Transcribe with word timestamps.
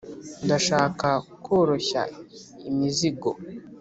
ndashaka 0.45 1.07
koroshya 1.45 2.01
imizigo 2.69 3.31